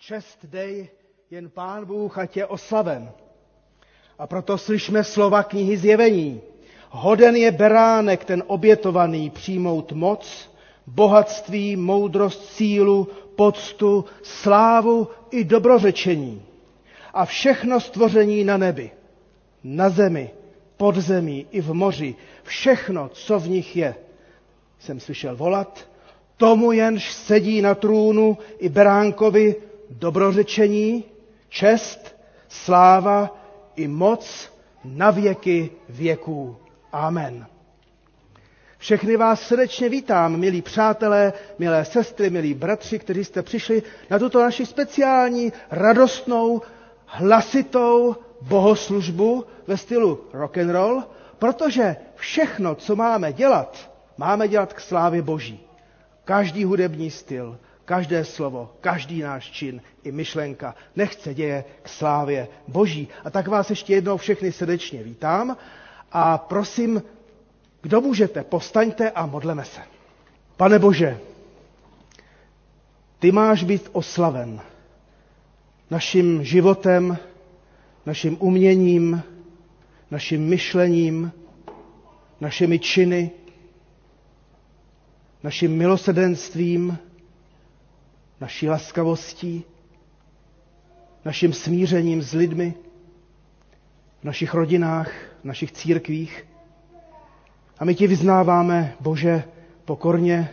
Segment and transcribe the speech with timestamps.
[0.00, 0.88] Čest dej
[1.30, 3.12] jen Pán Bůh, ať je oslaven.
[4.18, 6.40] A proto slyšme slova knihy Zjevení.
[6.90, 10.50] Hoden je beránek ten obětovaný přijmout moc,
[10.86, 16.42] bohatství, moudrost, sílu, poctu, slávu i dobrořečení.
[17.14, 18.90] A všechno stvoření na nebi,
[19.64, 20.30] na zemi,
[20.76, 23.94] pod zemí i v moři, všechno, co v nich je,
[24.78, 25.88] jsem slyšel volat,
[26.36, 31.04] tomu jenž sedí na trůnu i beránkovi dobrořečení,
[31.48, 32.16] čest,
[32.48, 33.36] sláva
[33.76, 34.52] i moc
[34.84, 36.56] na věky věků.
[36.92, 37.46] Amen.
[38.78, 44.42] Všechny vás srdečně vítám, milí přátelé, milé sestry, milí bratři, kteří jste přišli na tuto
[44.42, 46.62] naši speciální, radostnou,
[47.06, 51.02] hlasitou bohoslužbu ve stylu rock and roll,
[51.38, 55.60] protože všechno, co máme dělat, máme dělat k slávě Boží.
[56.24, 57.58] Každý hudební styl,
[57.90, 63.08] každé slovo, každý náš čin i myšlenka nechce děje k slávě Boží.
[63.24, 65.56] A tak vás ještě jednou všechny srdečně vítám
[66.12, 67.02] a prosím,
[67.82, 69.80] kdo můžete, povstaňte a modleme se.
[70.56, 71.18] Pane Bože,
[73.18, 74.60] ty máš být oslaven
[75.90, 77.18] naším životem,
[78.06, 79.22] naším uměním,
[80.10, 81.32] naším myšlením,
[82.40, 83.30] našimi činy,
[85.42, 86.98] naším milosedenstvím,
[88.40, 89.64] naší laskavostí,
[91.24, 92.74] naším smířením s lidmi,
[94.20, 95.10] v našich rodinách,
[95.40, 96.46] v našich církvích.
[97.78, 99.44] A my ti vyznáváme, Bože,
[99.84, 100.50] pokorně,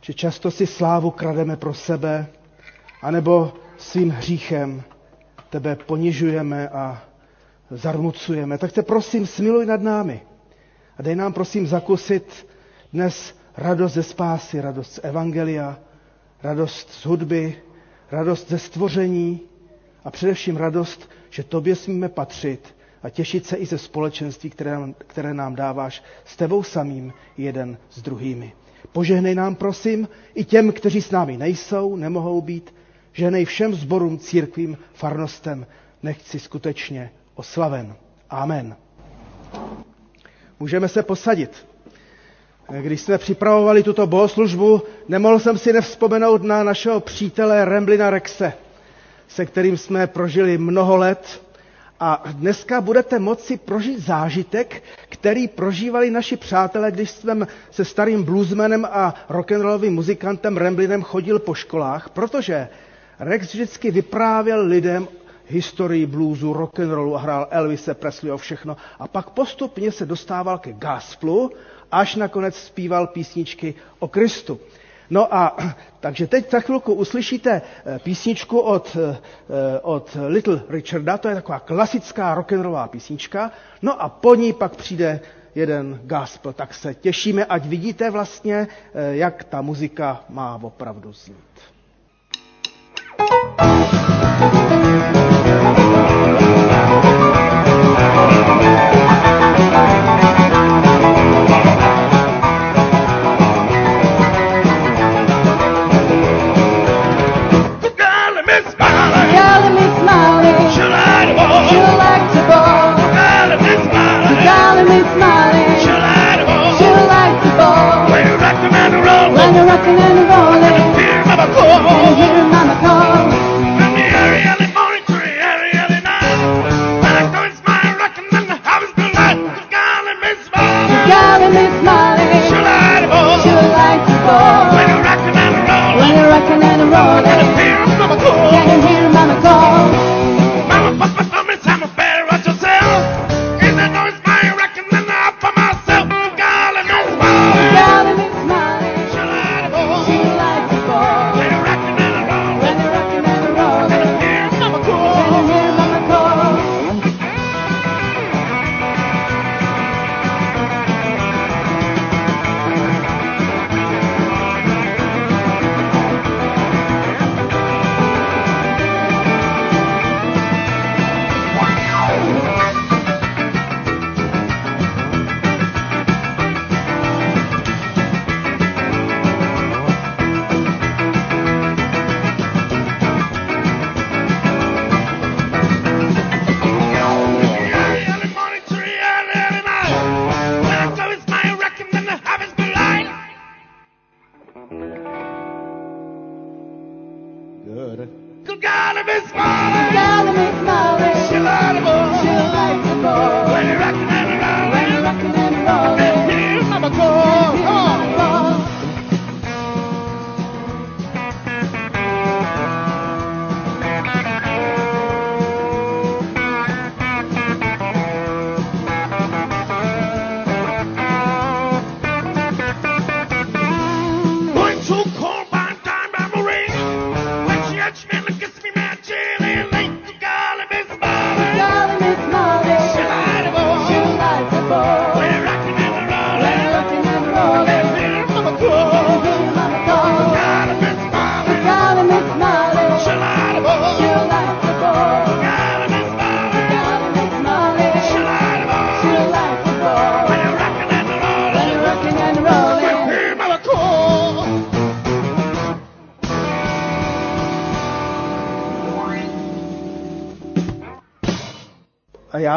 [0.00, 2.26] že často si slávu krademe pro sebe,
[3.02, 4.82] anebo svým hříchem
[5.50, 7.02] tebe ponižujeme a
[7.70, 8.58] zarmucujeme.
[8.58, 10.20] Tak te prosím, smiluj nad námi.
[10.98, 12.46] A dej nám prosím zakusit
[12.92, 15.78] dnes radost ze spásy, radost z evangelia,
[16.44, 17.56] radost z hudby,
[18.10, 19.40] radost ze stvoření
[20.04, 24.94] a především radost, že tobě smíme patřit a těšit se i ze společenství, které nám,
[24.98, 28.52] které nám dáváš s tebou samým jeden s druhými.
[28.92, 32.74] Požehnej nám, prosím, i těm, kteří s námi nejsou, nemohou být,
[33.12, 35.66] žehnej všem zborům, církvím, farnostem,
[36.02, 37.96] nechci skutečně oslaven.
[38.30, 38.76] Amen.
[40.60, 41.66] Můžeme se posadit.
[42.70, 48.52] Když jsme připravovali tuto bohoslužbu, nemohl jsem si nevzpomenout na našeho přítele Remblina Rexe,
[49.28, 51.42] se kterým jsme prožili mnoho let.
[52.00, 58.84] A dneska budete moci prožít zážitek, který prožívali naši přátelé, když jsme se starým bluesmanem
[58.90, 62.68] a rock'n'rollovým muzikantem Remblinem chodil po školách, protože
[63.20, 65.08] Rex vždycky vyprávěl lidem
[65.46, 68.76] historii bluesu, rock'n'rollu a hrál Elvise Presleyho všechno.
[68.98, 71.50] A pak postupně se dostával ke gospelu,
[71.94, 74.60] až nakonec zpíval písničky o Kristu.
[75.10, 75.56] No a
[76.00, 79.16] takže teď za chvilku uslyšíte eh, písničku od, eh,
[79.82, 83.50] od Little Richarda, to je taková klasická rock'n'rollová písnička,
[83.82, 85.20] no a po ní pak přijde
[85.54, 91.54] jeden gospel, tak se těšíme, ať vidíte vlastně, eh, jak ta muzika má opravdu znít.
[93.50, 93.83] já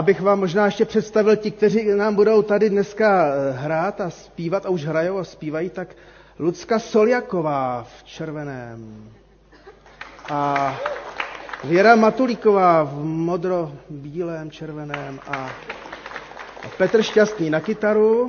[0.08, 4.66] bych vám možná ještě představil ti, kteří nám budou tady dneska eh, hrát a zpívat,
[4.66, 5.96] a už hrajou a zpívají, tak
[6.40, 9.10] Lucka Soljaková v červeném.
[10.32, 10.76] A
[11.64, 15.50] Věra Matulíková v modro-bílém, červeném a
[16.78, 18.28] Petr Šťastný na kytaru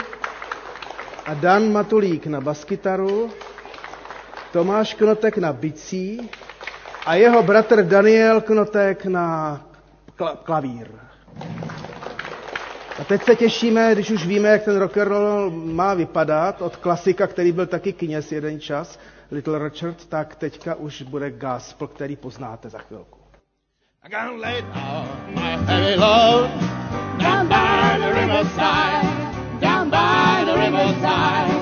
[1.26, 3.30] a Dan Matulík na baskytaru,
[4.52, 6.30] Tomáš Knotek na bicí
[7.06, 9.60] a jeho bratr Daniel Knotek na
[10.44, 11.08] klavír.
[12.98, 16.76] A teď se těšíme, když už víme, jak ten rock and roll má vypadat, od
[16.76, 18.98] klasika, který byl taky kněz jeden čas,
[19.30, 23.18] Little Richard, tak teďka už bude gospel, který poznáte za chvilku.
[24.02, 24.08] I
[29.58, 31.57] by the riverside,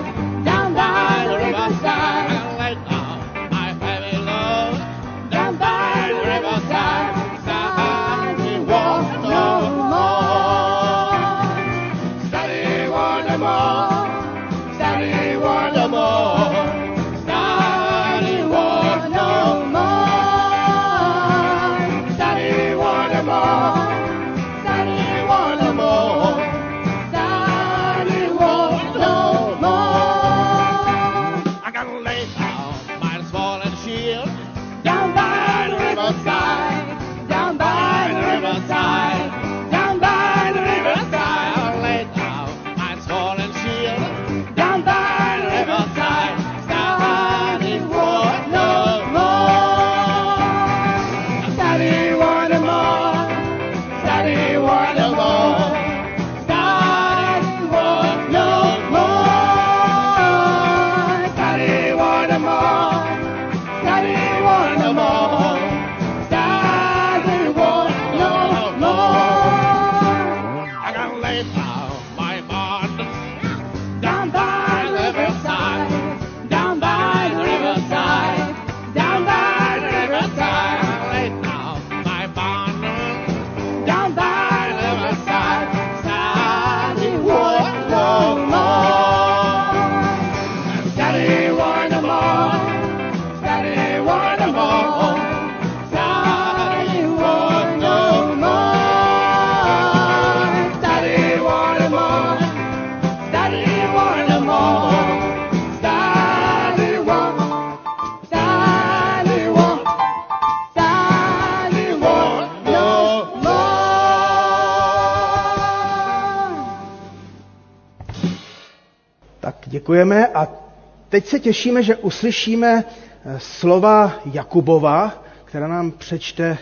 [121.27, 122.85] teď se těšíme, že uslyšíme
[123.25, 126.59] eh, slova Jakubova, která nám přečte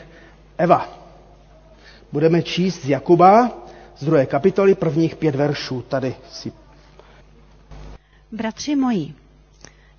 [0.59, 0.89] Eva.
[2.13, 3.53] Budeme číst z Jakuba,
[3.99, 5.83] z druhé kapitoly, prvních pět veršů.
[5.89, 6.53] Tady si.
[8.33, 9.15] Bratři moji,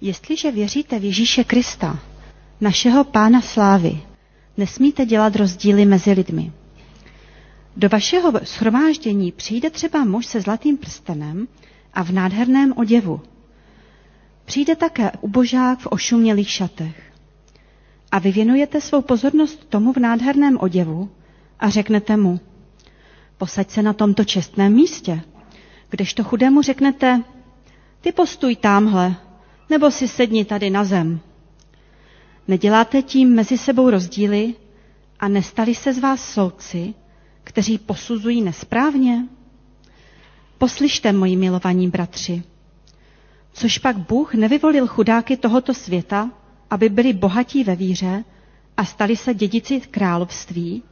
[0.02, 2.00] jestliže věříte v Ježíše Krista,
[2.62, 3.98] našeho pána slávy,
[4.58, 6.52] nesmíte dělat rozdíly mezi lidmi.
[7.78, 11.48] Do vašeho schromáždění přijde třeba muž se zlatým prstenem
[11.94, 13.22] a v nádherném oděvu.
[14.46, 17.04] Přijde také ubožák v ošumělých šatech.
[18.12, 21.10] A vy věnujete svou pozornost tomu v nádherném oděvu
[21.60, 22.40] a řeknete mu,
[23.38, 25.22] posaď se na tomto čestném místě,
[25.90, 27.22] kdežto chudému řeknete,
[28.02, 29.16] ty postuj tamhle,
[29.70, 31.20] nebo si sedni tady na zem.
[32.48, 34.54] Neděláte tím mezi sebou rozdíly
[35.20, 36.94] a nestali se z vás soudci,
[37.44, 39.26] kteří posuzují nesprávně?
[40.58, 42.44] Poslyšte, moji milovaní bratři,
[43.56, 46.32] což pak Bůh nevyvolil chudáky tohoto světa,
[46.70, 48.24] aby byli bohatí ve víře
[48.78, 50.84] a stali se dědici království,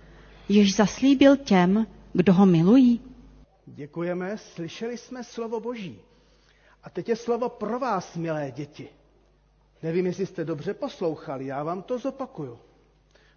[0.49, 3.01] jež zaslíbil těm, kdo ho milují?
[3.65, 5.99] Děkujeme, slyšeli jsme slovo Boží.
[6.83, 8.89] A teď je slovo pro vás, milé děti.
[9.83, 12.59] Nevím, jestli jste dobře poslouchali, já vám to zopakuju.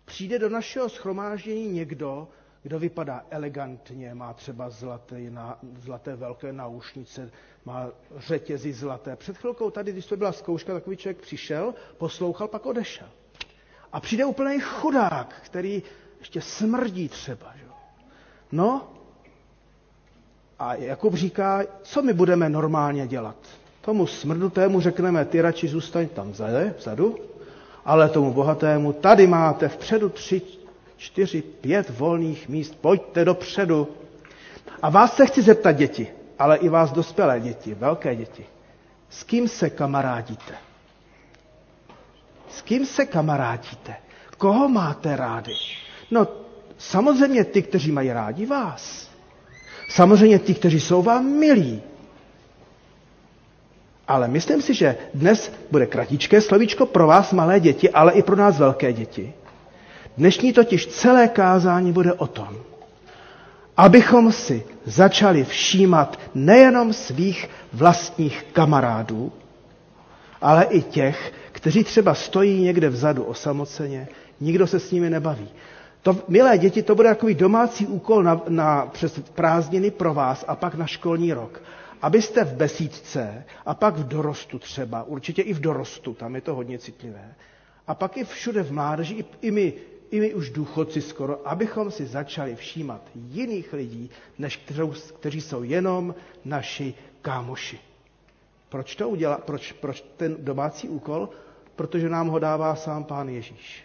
[0.05, 2.29] Přijde do našeho schromáždění někdo,
[2.67, 7.31] kdo vypadá elegantně, má třeba zlaté, na, zlaté velké náušnice,
[7.65, 9.17] má řetězy zlaté.
[9.17, 13.07] Před chvilkou tady, když to byla zkouška, takový člověk přišel, poslouchal, pak odešel.
[13.93, 15.83] A přijde úplný chudák, který
[16.19, 17.53] ještě smrdí třeba.
[17.57, 17.65] Že?
[18.53, 18.89] No,
[20.59, 23.37] a Jakub říká, co my budeme normálně dělat.
[23.81, 26.33] Tomu smrdutému řekneme, ty radši zůstaň tam
[26.79, 27.17] vzadu,
[27.85, 30.43] ale tomu bohatému, tady máte vpředu tři,
[30.97, 33.89] čtyři, pět volných míst, pojďte dopředu.
[34.83, 38.47] A vás se chci zeptat, děti, ale i vás dospělé děti, velké děti.
[39.11, 40.55] S kým se kamarádíte?
[42.51, 43.95] S kým se kamarádíte?
[44.39, 45.53] Koho máte rádi?
[46.11, 46.27] No,
[46.79, 49.11] samozřejmě ty, kteří mají rádi vás.
[49.89, 51.83] Samozřejmě ty, kteří jsou vám milí.
[54.09, 58.37] Ale myslím si, že dnes bude kratičké slovíčko pro vás, malé děti, ale i pro
[58.37, 59.35] nás velké děti.
[60.17, 62.49] Dnešní totiž celé kázání bude o tom,
[63.77, 69.33] abychom si začali všímat nejenom svých vlastních kamarádů,
[70.41, 74.09] ale i těch, kteří třeba stojí někde vzadu osamoceně,
[74.41, 75.49] nikdo se s nimi nebaví.
[76.03, 80.57] To, milé děti, to bude takový domácí úkol na, na, přes prázdniny pro vás a
[80.57, 81.63] pak na školní rok.
[82.03, 86.55] Abyste v besídce a pak v dorostu třeba, určitě i v dorostu, tam je to
[86.55, 87.35] hodně citlivé,
[87.87, 89.73] a pak i všude v mládeži, i, i my
[90.11, 95.63] i my už důchodci skoro, abychom si začali všímat jiných lidí, než kterou, kteří jsou
[95.63, 97.79] jenom naši kámoši.
[98.69, 99.45] Proč to udělat?
[99.45, 101.29] Proč, proč ten domácí úkol?
[101.77, 103.85] Protože nám ho dává sám Pán Ježíš.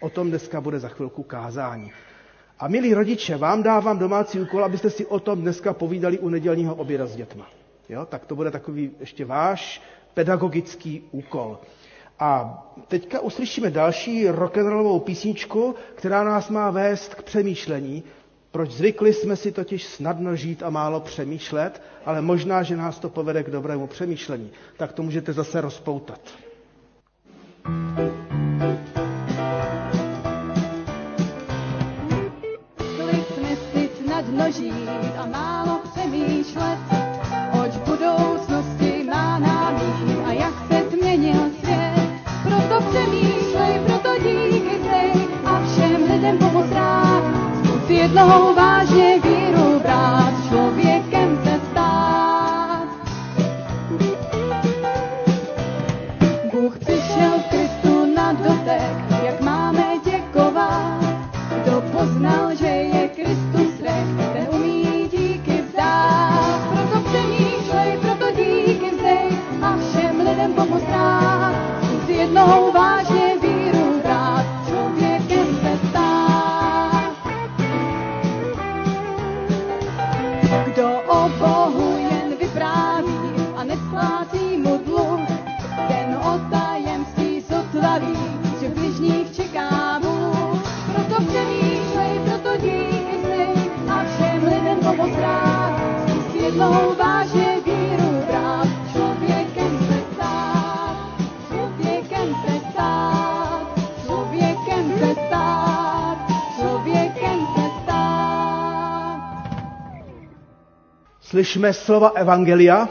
[0.00, 1.92] O tom dneska bude za chvilku kázání.
[2.58, 6.74] A milí rodiče, vám dávám domácí úkol, abyste si o tom dneska povídali u nedělního
[6.74, 7.50] oběda s dětma.
[7.88, 8.06] Jo?
[8.06, 9.82] Tak to bude takový ještě váš
[10.14, 11.58] pedagogický úkol.
[12.18, 18.02] A teďka uslyšíme další rock'n'rollovou písničku, která nás má vést k přemýšlení.
[18.50, 23.08] Proč zvykli jsme si totiž snadno žít a málo přemýšlet, ale možná, že nás to
[23.08, 24.50] povede k dobrému přemýšlení.
[24.76, 26.20] Tak to můžete zase rozpoutat.
[32.96, 36.95] Kolik jsme si snadno žít a málo přemýšlet,
[48.06, 50.35] jednou vážně víru brát,
[111.46, 112.88] Slyšme slova Evangelia,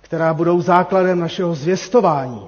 [0.00, 2.42] která budou základem našeho zvěstování.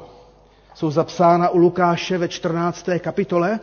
[0.74, 2.88] Jsou zapsána u Lukáše ve 14.
[2.98, 3.60] kapitole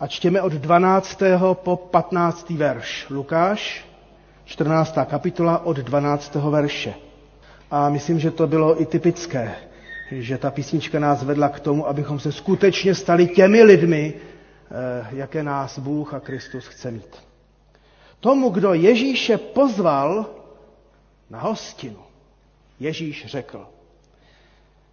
[0.00, 1.22] a čtěme od 12.
[1.52, 2.50] po 15.
[2.50, 3.06] verš.
[3.10, 3.84] Lukáš,
[4.44, 4.94] 14.
[5.04, 6.34] kapitola od 12.
[6.34, 6.94] verše.
[7.70, 9.54] A myslím, že to bylo i typické,
[10.10, 14.14] že ta písnička nás vedla k tomu, abychom se skutečně stali těmi lidmi,
[14.70, 17.29] eh, jaké nás Bůh a Kristus chce mít.
[18.20, 20.26] Tomu, kdo Ježíše pozval
[21.30, 21.98] na hostinu,
[22.80, 23.66] Ježíš řekl,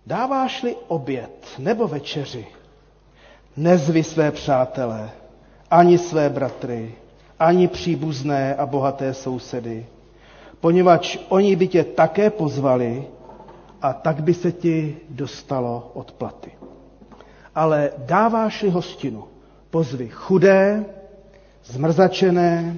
[0.05, 2.47] dáváš-li oběd nebo večeři,
[3.57, 5.11] nezvi své přátelé,
[5.71, 6.95] ani své bratry,
[7.39, 9.85] ani příbuzné a bohaté sousedy,
[10.59, 13.07] poněvadž oni by tě také pozvali
[13.81, 16.51] a tak by se ti dostalo odplaty.
[17.55, 19.23] Ale dáváš-li hostinu,
[19.69, 20.85] pozvi chudé,
[21.65, 22.77] zmrzačené,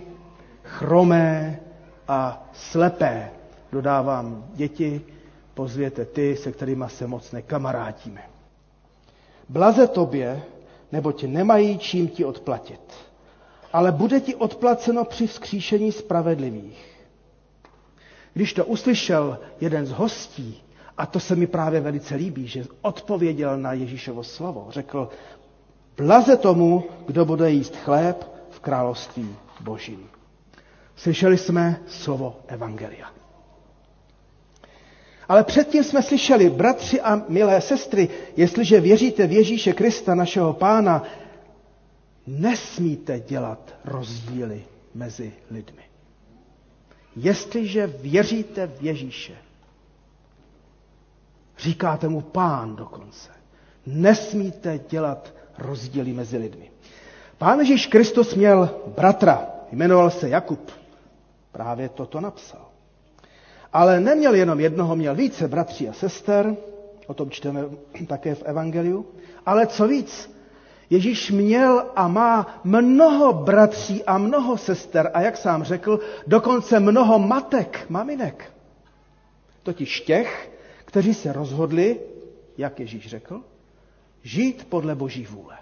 [0.69, 1.59] chromé
[2.07, 3.29] a slepé.
[3.71, 5.01] Dodávám děti,
[5.53, 8.21] pozvěte ty, se kterými se moc nekamarátíme.
[9.49, 10.41] Blaze tobě,
[10.91, 12.81] neboť nemají čím ti odplatit.
[13.73, 16.99] Ale bude ti odplaceno při vzkříšení spravedlivých.
[18.33, 20.63] Když to uslyšel jeden z hostí,
[20.97, 25.09] a to se mi právě velice líbí, že odpověděl na Ježíšovo slovo, řekl,
[25.97, 30.09] blaze tomu, kdo bude jíst chléb v království božím.
[30.99, 33.11] Slyšeli jsme slovo Evangelia.
[35.27, 41.03] Ale předtím jsme slyšeli, bratři a milé sestry, jestliže věříte v Ježíše Krista, našeho pána,
[42.27, 44.63] nesmíte dělat rozdíly
[44.95, 45.81] mezi lidmi.
[47.15, 49.33] Jestliže věříte v Ježíše,
[51.59, 53.29] říkáte mu pán dokonce,
[53.85, 56.71] nesmíte dělat rozdíly mezi lidmi.
[57.37, 60.71] Pán Ježíš Kristus měl bratra, jmenoval se Jakub.
[61.51, 62.65] Právě toto napsal.
[63.73, 66.55] Ale neměl jenom jednoho, měl více bratří a sester,
[67.07, 67.65] o tom čteme
[68.07, 69.05] také v Evangeliu,
[69.45, 70.39] ale co víc,
[70.89, 77.19] Ježíš měl a má mnoho bratří a mnoho sester a jak sám řekl, dokonce mnoho
[77.19, 78.53] matek, maminek.
[79.63, 80.51] Totiž těch,
[80.85, 81.99] kteří se rozhodli,
[82.57, 83.41] jak Ježíš řekl,
[84.23, 85.57] žít podle boží vůle.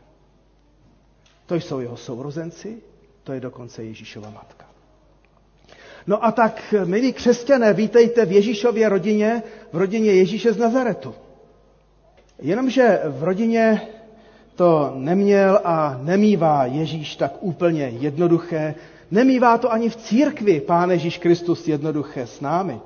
[1.45, 2.81] To jsou jeho sourozenci,
[3.23, 4.65] to je dokonce Ježíšova matka.
[6.07, 11.15] No a tak, milí křesťané, vítejte v Ježíšově rodině, v rodině Ježíše z Nazaretu.
[12.41, 13.81] Jenomže v rodině
[14.55, 18.75] to neměl a nemývá Ježíš tak úplně jednoduché.
[19.11, 22.79] Nemývá to ani v církvi Pán Ježíš Kristus jednoduché s námi.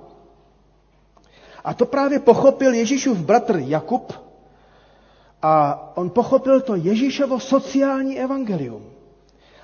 [1.64, 4.14] A to právě pochopil Ježíšův bratr Jakub
[5.42, 8.84] a on pochopil to Ježíšovo sociální evangelium.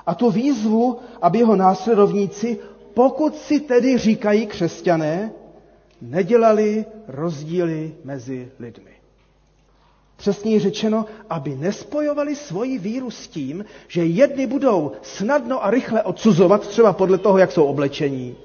[0.06, 2.60] A tu výzvu, aby jeho následovníci
[2.98, 5.32] pokud si tedy říkají křesťané,
[6.02, 8.92] nedělali rozdíly mezi lidmi.
[10.16, 16.68] Přesně řečeno, aby nespojovali svoji víru s tím, že jedni budou snadno a rychle odsuzovat,
[16.68, 18.36] třeba podle toho, jak jsou oblečení,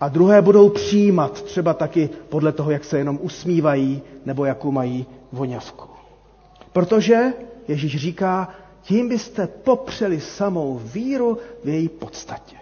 [0.00, 5.06] a druhé budou přijímat, třeba taky podle toho, jak se jenom usmívají nebo jakou mají
[5.32, 5.88] voňavku.
[6.72, 7.32] Protože
[7.68, 8.48] Ježíš říká,
[8.82, 12.56] tím byste popřeli samou víru v její podstatě.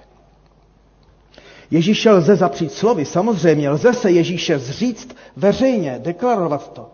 [1.70, 6.90] Ježíše lze zapřít slovy, samozřejmě, lze se Ježíše zříct veřejně, deklarovat to.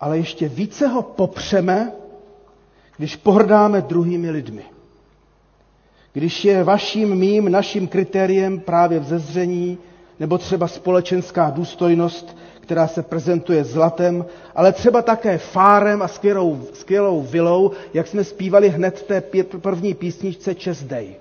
[0.00, 1.92] Ale ještě více ho popřeme,
[2.96, 4.62] když pohrdáme druhými lidmi.
[6.12, 9.78] Když je vaším, mým, naším kritériem právě vzezření,
[10.20, 17.22] nebo třeba společenská důstojnost, která se prezentuje zlatem, ale třeba také fárem a skvělou, skvělou
[17.22, 19.20] vilou, jak jsme zpívali hned té
[19.60, 21.16] první písničce Day.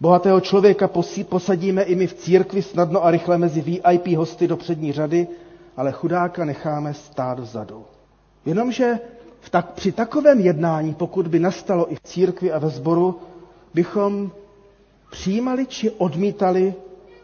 [0.00, 0.88] Bohatého člověka
[1.28, 5.28] posadíme i my v církvi snadno a rychle mezi VIP hosty do přední řady,
[5.76, 7.84] ale chudáka necháme stát vzadu.
[8.46, 8.98] Jenomže
[9.40, 13.20] v tak, při takovém jednání, pokud by nastalo i v církvi a ve sboru,
[13.74, 14.30] bychom
[15.10, 16.74] přijímali či odmítali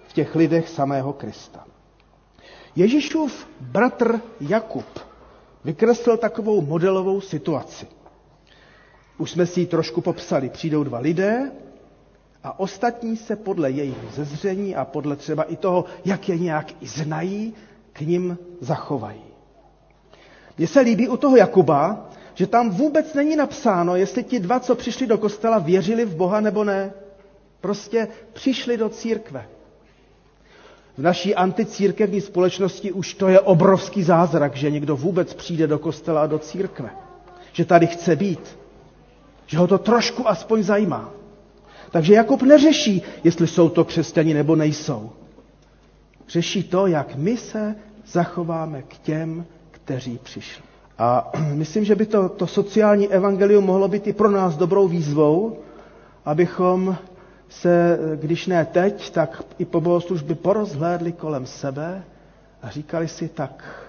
[0.08, 1.64] v těch lidech samého Krista.
[2.76, 4.84] Ježíšův bratr Jakub
[5.64, 7.86] vykreslil takovou modelovou situaci.
[9.18, 10.48] Už jsme si ji trošku popsali.
[10.48, 11.50] Přijdou dva lidé,
[12.46, 16.87] a ostatní se podle jejich zezření a podle třeba i toho, jak je nějak i
[16.87, 17.54] znají,
[17.92, 19.20] k ním zachovají.
[20.59, 24.74] Mně se líbí u toho Jakuba, že tam vůbec není napsáno, jestli ti dva, co
[24.74, 26.92] přišli do kostela, věřili v Boha nebo ne.
[27.61, 29.48] Prostě přišli do církve.
[30.98, 36.22] V naší anticírkevní společnosti už to je obrovský zázrak, že někdo vůbec přijde do kostela
[36.22, 36.90] a do církve.
[37.52, 38.59] Že tady chce být.
[39.46, 41.16] Že ho to trošku aspoň zajímá.
[41.90, 45.11] Takže Jakub neřeší, jestli jsou to křesťani nebo nejsou.
[46.29, 47.75] řeší to, jak my se
[48.07, 50.62] zachováme k těm, kteří přišli.
[50.99, 55.59] A myslím, že by to, to sociální evangelium mohlo být i pro nás dobrou výzvou,
[56.25, 56.96] abychom
[57.49, 62.05] se, když ne teď, tak i po bohoslužby porozhlédli kolem sebe
[62.62, 63.87] a říkali si tak,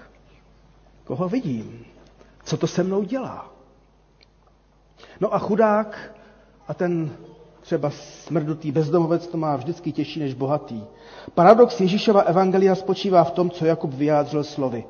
[1.04, 1.84] koho vidím,
[2.44, 3.50] co to se mnou dělá.
[5.20, 6.14] No a chudák
[6.68, 7.10] a ten
[7.68, 10.82] třeba smrdutý bezdomovec to má vždycky těžší než bohatý.
[11.34, 14.84] Paradox Ježíšova evangelia spočívá v tom, co Jakub vyjádřil slovy.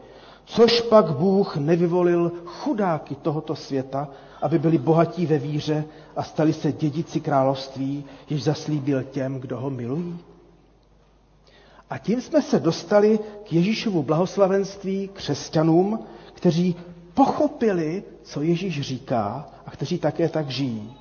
[0.45, 4.09] Což pak Bůh nevyvolil chudáky tohoto světa,
[4.43, 5.85] aby byli bohatí ve víře
[6.17, 10.19] a stali se dědici království, jež zaslíbil těm, kdo ho milují?
[11.91, 15.99] A tím jsme se dostali k Ježíšovu blahoslavenství křesťanům,
[16.35, 16.77] kteří
[17.15, 20.95] pochopili, co Ježíš říká a kteří také tak žijí.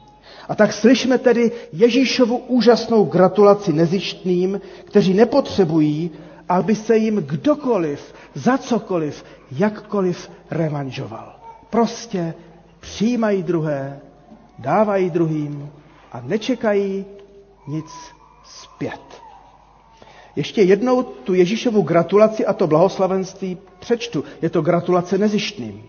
[0.49, 6.11] A tak slyšme tedy Ježíšovu úžasnou gratulaci nezištným, kteří nepotřebují,
[6.49, 11.35] aby se jim kdokoliv, za cokoliv, jakkoliv revanžoval.
[11.69, 12.33] Prostě
[12.79, 13.99] přijímají druhé,
[14.59, 15.69] dávají druhým
[16.11, 17.05] a nečekají
[17.67, 17.85] nic
[18.45, 19.01] zpět.
[20.35, 24.23] Ještě jednou tu Ježíšovu gratulaci a to blahoslavenství přečtu.
[24.41, 25.83] Je to gratulace nezištným.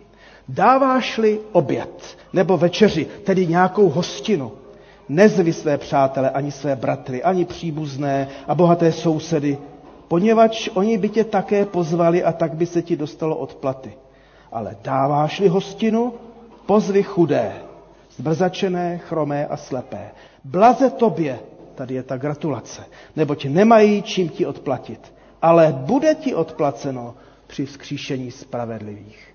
[0.49, 4.53] Dáváš-li oběd nebo večeři, tedy nějakou hostinu,
[5.09, 9.59] nezvi své přátele, ani své bratry, ani příbuzné a bohaté sousedy,
[10.09, 13.93] poněvadž oni by tě také pozvali a tak by se ti dostalo odplaty.
[14.53, 16.15] Ale dáváš-li hostinu,
[16.67, 17.53] pozvi chudé,
[18.17, 20.11] zbrzačené, chromé a slepé.
[20.45, 21.39] Blaze tobě,
[21.75, 22.85] tady je ta gratulace,
[23.17, 27.15] neboť nemají čím ti odplatit, ale bude ti odplaceno
[27.47, 29.28] při vzkříšení spravedlivých.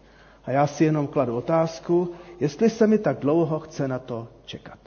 [0.45, 4.77] A já si jenom kladu otázku, jestli se mi tak dlouho chce na to čekat.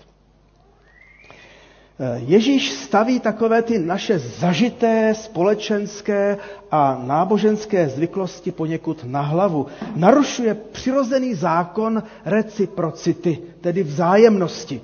[2.01, 6.37] Eh, Ježíš staví takové ty naše zažité společenské
[6.71, 9.67] a náboženské zvyklosti poněkud na hlavu.
[9.97, 14.81] Narušuje přirozený zákon reciprocity, tedy vzájemnosti.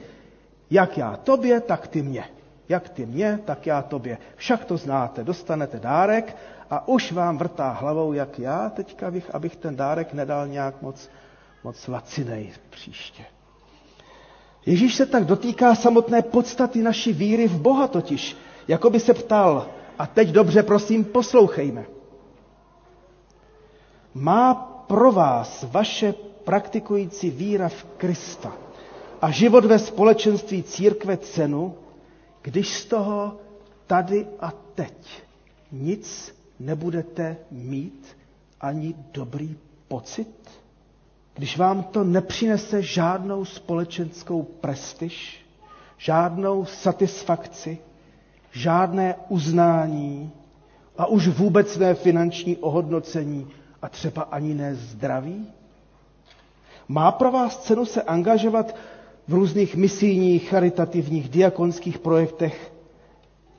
[0.71, 2.25] Jak já tobě, tak ty mě.
[2.69, 4.19] Jak ty mě, tak já tobě.
[4.37, 6.37] Však to znáte, dostanete dárek
[6.73, 11.11] a už vám vrtá hlavou, jak já teďka bych, abych ten dárek nedal nějak moc,
[11.65, 13.25] moc lacinej příště.
[14.67, 18.37] Ježíš se tak dotýká samotné podstaty naší víry v Boha totiž,
[18.69, 19.67] jako by se ptal,
[19.99, 21.85] a teď dobře prosím poslouchejme.
[24.15, 24.55] Má
[24.87, 26.13] pro vás vaše
[26.45, 28.53] praktikující víra v Krista
[29.23, 31.75] a život ve společenství církve cenu,
[32.43, 33.37] když z toho
[33.87, 35.23] tady a teď
[35.73, 38.17] nic nebudete mít
[38.61, 39.57] ani dobrý
[39.89, 40.29] pocit?
[41.35, 45.47] Když vám to nepřinese žádnou společenskou prestiž,
[45.99, 47.79] žádnou satisfakci,
[48.53, 50.31] žádné uznání
[50.99, 53.49] a už vůbec ne finanční ohodnocení
[53.83, 55.47] a třeba ani ne zdraví?
[56.89, 58.77] Má pro vás cenu se angažovat
[59.29, 62.72] v různých misijních, charitativních, diakonských projektech,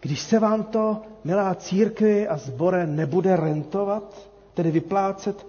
[0.03, 5.47] když se vám to, milá církvi a zbore, nebude rentovat, tedy vyplácet,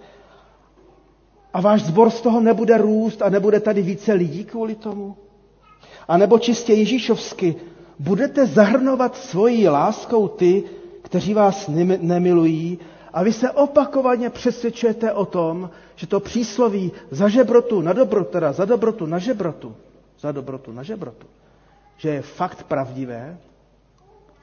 [1.53, 5.17] a váš zbor z toho nebude růst a nebude tady více lidí kvůli tomu?
[6.07, 7.55] A nebo čistě Ježíšovsky,
[7.99, 10.63] budete zahrnovat svojí láskou ty,
[11.01, 11.67] kteří vás
[12.01, 12.79] nemilují
[13.13, 18.51] a vy se opakovaně přesvědčujete o tom, že to přísloví za žebrotu na dobrotu, teda
[18.53, 19.75] za dobrotu na žebrotu,
[20.19, 21.27] za dobrotu na žebrotu,
[21.97, 23.37] že je fakt pravdivé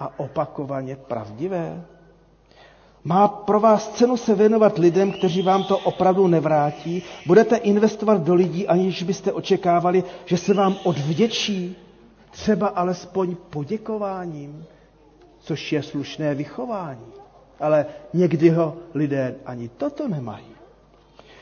[0.03, 1.85] a opakovaně pravdivé?
[3.05, 7.03] Má pro vás cenu se věnovat lidem, kteří vám to opravdu nevrátí?
[7.27, 11.77] Budete investovat do lidí, aniž byste očekávali, že se vám odvděčí?
[12.31, 14.65] Třeba alespoň poděkováním,
[15.41, 17.07] což je slušné vychování.
[17.61, 20.47] Ale někdy ho lidé ani toto nemají.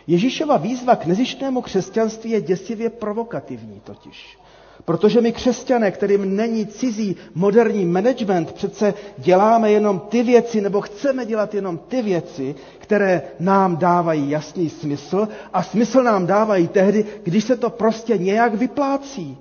[0.07, 4.39] Ježíšova výzva k nezištnému křesťanství je děsivě provokativní totiž.
[4.85, 11.27] Protože my křesťané, kterým není cizí moderní management, přece děláme jenom ty věci, nebo chceme
[11.27, 17.45] dělat jenom ty věci, které nám dávají jasný smysl a smysl nám dávají tehdy, když
[17.45, 19.39] se to prostě nějak vyplácí.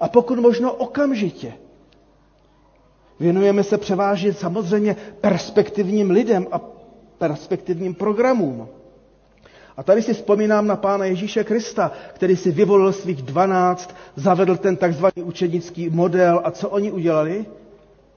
[0.00, 1.52] A pokud možno okamžitě.
[3.20, 6.60] Věnujeme se převážně samozřejmě perspektivním lidem a
[7.18, 8.68] perspektivním programům.
[9.76, 14.76] A tady si vzpomínám na pána Ježíše Krista, který si vyvolil svých dvanáct, zavedl ten
[14.76, 16.40] takzvaný učenický model.
[16.44, 17.46] A co oni udělali?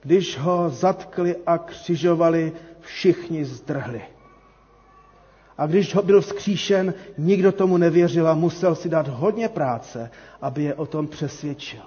[0.02, 4.02] Když ho zatkli a křižovali, všichni zdrhli.
[5.58, 10.64] A když ho byl vzkříšen, nikdo tomu nevěřil a musel si dát hodně práce, aby
[10.64, 11.82] je o tom přesvědčil.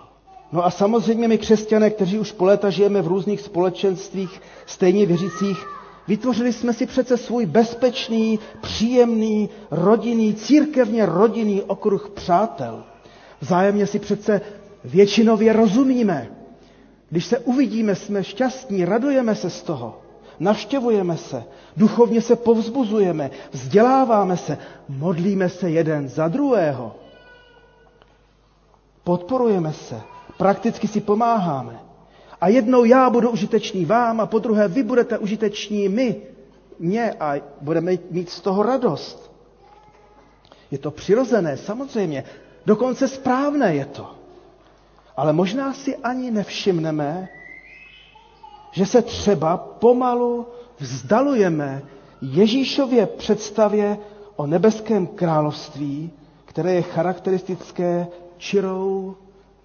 [0.53, 5.69] No a samozřejmě my křesťané, kteří už po léta žijeme v různých společenstvích stejně věřících,
[6.09, 12.85] Vytvořili jsme si přece svůj bezpečný, příjemný, rodinný, církevně rodinný okruh přátel.
[13.41, 14.41] Vzájemně si přece
[14.85, 16.29] většinově rozumíme.
[17.11, 20.01] Když se uvidíme, jsme šťastní, radujeme se z toho,
[20.41, 21.45] navštěvujeme se,
[21.77, 26.95] duchovně se povzbuzujeme, vzděláváme se, modlíme se jeden za druhého.
[29.05, 30.01] Podporujeme se,
[30.39, 31.92] prakticky si pomáháme.
[32.43, 36.17] A jednou já budu užitečný vám a po druhé vy budete užiteční my,
[36.79, 39.33] mě a budeme mít z toho radost.
[40.71, 42.25] Je to přirozené, samozřejmě.
[42.67, 44.15] Dokonce správné je to.
[45.17, 47.29] Ale možná si ani nevšimneme,
[48.73, 50.47] že se třeba pomalu
[50.79, 51.83] vzdalujeme
[52.23, 53.99] Ježíšově představě
[54.37, 56.11] o nebeském království,
[56.45, 58.07] které je charakteristické
[58.39, 59.17] čirou,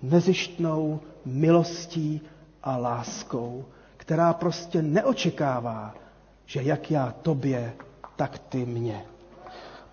[0.01, 2.21] nezištnou milostí
[2.63, 3.65] a láskou,
[3.97, 5.93] která prostě neočekává,
[6.45, 7.73] že jak já tobě,
[8.15, 9.05] tak ty mě.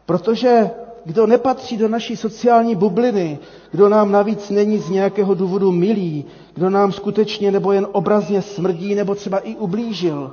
[0.07, 0.71] Protože
[1.05, 3.39] kdo nepatří do naší sociální bubliny,
[3.71, 6.25] kdo nám navíc není z nějakého důvodu milý,
[6.55, 10.33] kdo nám skutečně nebo jen obrazně smrdí nebo třeba i ublížil,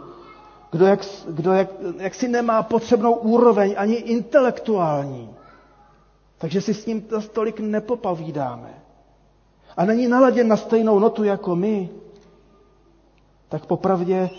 [0.71, 1.67] kdo, jak, kdo jak,
[1.97, 5.29] jak si nemá potřebnou úroveň ani intelektuální,
[6.37, 8.73] takže si s ním to tolik nepopovídáme
[9.77, 11.89] a není naladěn na stejnou notu jako my,
[13.51, 14.29] tak popravdě,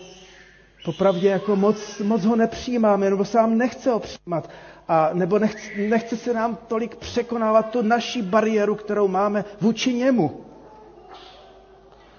[0.84, 4.50] popravdě jako moc, moc ho nepřijímáme, nebo sám nechce ho přijímat,
[4.88, 10.40] a nebo nechce, nechce se nám tolik překonávat tu naši bariéru, kterou máme vůči němu.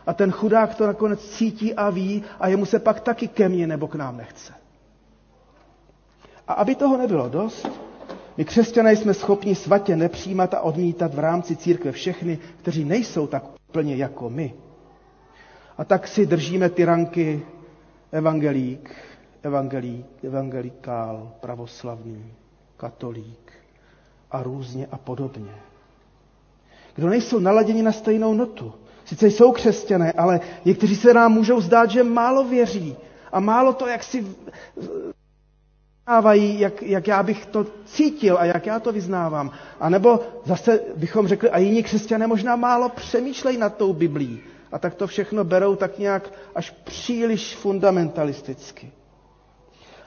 [0.07, 3.67] A ten chudák to nakonec cítí a ví a jemu se pak taky ke mně
[3.67, 4.53] nebo k nám nechce.
[6.47, 7.67] A aby toho nebylo dost,
[8.37, 13.43] my křesťané jsme schopni svatě nepřijímat a odmítat v rámci církve všechny, kteří nejsou tak
[13.69, 14.53] úplně jako my.
[15.77, 17.45] A tak si držíme ty ranky
[18.11, 18.95] evangelík,
[19.43, 22.33] evangelík, evangelikál, pravoslavný,
[22.77, 23.51] katolík
[24.31, 25.55] a různě a podobně.
[26.95, 28.73] Kdo nejsou naladěni na stejnou notu.
[29.05, 32.95] Sice jsou křesťané, ale někteří se nám můžou zdát, že málo věří
[33.31, 34.25] a málo to, jak si
[36.07, 39.51] vyznávají, jak, jak já bych to cítil a jak já to vyznávám.
[39.79, 44.39] A nebo zase bychom řekli, a jiní křesťané možná málo přemýšlejí nad tou Biblí.
[44.73, 48.91] A tak to všechno berou tak nějak až příliš fundamentalisticky.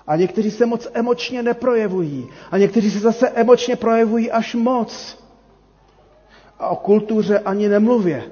[0.07, 2.27] A někteří se moc emočně neprojevují.
[2.51, 5.19] A někteří se zase emočně projevují až moc.
[6.59, 8.23] A o kultuře ani nemluvě.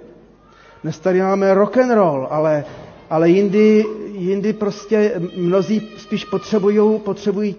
[0.82, 2.64] Dnes tady máme rock and roll, ale,
[3.10, 7.56] ale jindy, jindy prostě mnozí spíš potřebují, potřebují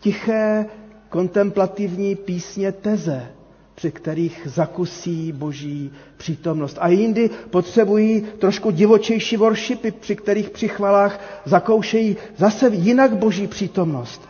[0.00, 0.66] tiché,
[1.08, 3.32] kontemplativní písně teze,
[3.78, 6.76] při kterých zakusí boží přítomnost.
[6.80, 14.22] A jindy potřebují trošku divočejší worshipy, při kterých při chvalách zakoušejí zase jinak boží přítomnost.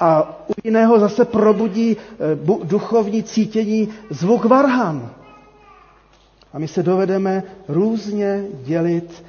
[0.00, 2.16] A u jiného zase probudí eh,
[2.64, 5.10] duchovní cítění zvuk varhan.
[6.52, 9.24] A my se dovedeme různě dělit,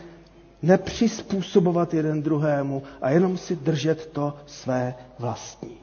[0.62, 5.78] nepřizpůsobovat jeden druhému a jenom si držet to své vlastní.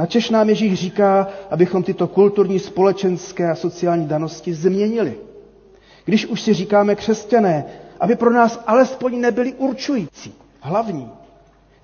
[0.00, 5.14] Načež nám Ježíš říká, abychom tyto kulturní, společenské a sociální danosti změnili.
[6.04, 7.64] Když už si říkáme křesťané,
[8.00, 11.08] aby pro nás alespoň nebyli určující, hlavní.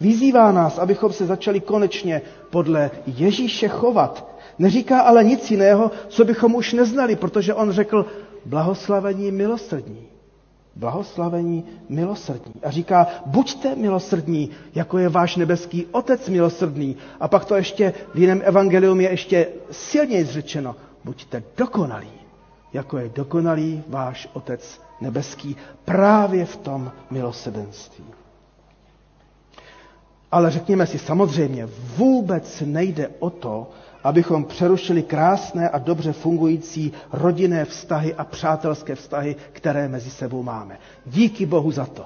[0.01, 4.27] Vyzývá nás, abychom se začali konečně podle Ježíše chovat.
[4.59, 8.07] Neříká ale nic jiného, co bychom už neznali, protože on řekl,
[8.45, 10.07] blahoslavení milosrdní.
[10.77, 12.55] Blahoslavení milosrdní.
[12.63, 16.97] A říká, buďte milosrdní, jako je váš nebeský otec milosrdný.
[17.21, 20.77] A pak to ještě v jiném evangelium je ještě silněji zřečeno.
[21.05, 22.11] Buďte dokonalí,
[22.73, 28.05] jako je dokonalý váš otec nebeský právě v tom milosrdenství.
[30.33, 33.71] Ale řekněme si, samozřejmě vůbec nejde o to,
[34.05, 40.79] abychom přerušili krásné a dobře fungující rodinné vztahy a přátelské vztahy, které mezi sebou máme.
[41.07, 42.05] Díky Bohu za to.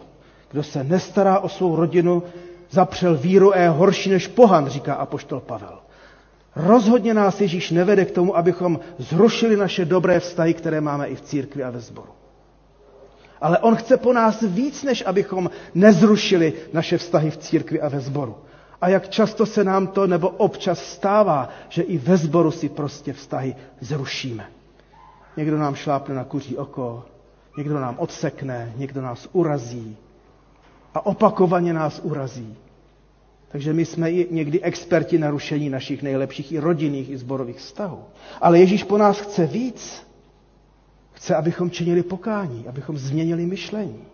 [0.51, 2.23] Kdo se nestará o svou rodinu,
[2.71, 5.79] zapřel víru a je horší než pohan, říká apoštol Pavel.
[6.57, 11.21] Rozhodně nás Ježíš nevede k tomu, abychom zrušili naše dobré vztahy, které máme i v
[11.21, 12.11] církvi a ve sboru.
[13.41, 18.01] Ale on chce po nás víc, než abychom nezrušili naše vztahy v církvi a ve
[18.01, 18.35] sboru.
[18.81, 23.13] A jak často se nám to nebo občas stává, že i ve sboru si prostě
[23.13, 24.47] vztahy zrušíme.
[25.37, 27.05] Někdo nám šlápne na kuří oko,
[27.57, 29.97] někdo nám odsekne, někdo nás urazí
[30.95, 32.57] a opakovaně nás urazí.
[33.53, 38.05] Takže my jsme i někdy experti na rušení našich nejlepších i rodinných, i zborových vztahů.
[38.41, 40.07] Ale Ježíš po nás chce víc.
[41.13, 44.05] Chce, abychom činili pokání, abychom změnili myšlení.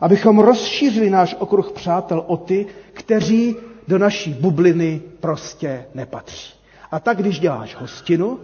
[0.00, 3.56] Abychom rozšířili náš okruh přátel o ty, kteří
[3.88, 6.54] do naší bubliny prostě nepatří.
[6.90, 8.40] A tak, když děláš hostinu,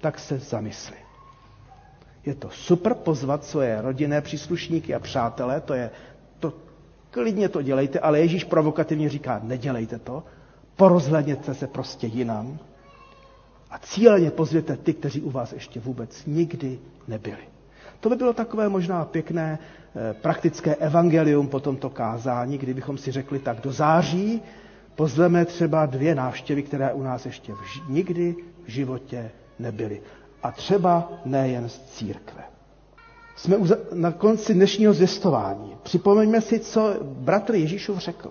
[0.00, 0.96] tak se zamysli.
[2.26, 5.90] Je to super pozvat svoje rodinné příslušníky a přátelé, to je,
[6.38, 6.52] to,
[7.10, 10.22] klidně to dělejte, ale Ježíš provokativně říká, nedělejte to,
[10.76, 12.58] porozhledněte se prostě jinam
[13.70, 17.42] a cíleně pozvěte ty, kteří u vás ještě vůbec nikdy nebyli.
[18.00, 23.38] To by bylo takové možná pěkné eh, praktické evangelium po tomto kázání, kdybychom si řekli
[23.38, 24.42] tak do září
[25.00, 28.34] pozveme třeba dvě návštěvy, které u nás ještě v, nikdy
[28.64, 30.02] v životě nebyly.
[30.42, 32.42] A třeba nejen z církve.
[33.36, 33.56] Jsme
[33.94, 35.76] na konci dnešního zvěstování.
[35.82, 38.30] Připomeňme si, co bratr Ježíšův řekl.